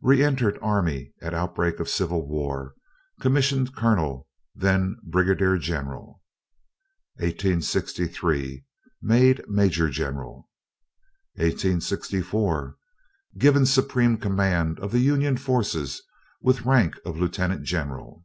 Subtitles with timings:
[0.00, 2.74] Re entered army at outbreak of Civil War.
[3.20, 6.22] Commissioned colonel, then brigadier general.
[7.16, 8.64] 1863.
[9.02, 10.48] Made major general.
[11.34, 12.76] 1864.
[13.36, 16.00] Given supreme command of the Union forces,
[16.40, 18.24] with rank of lieutenant general.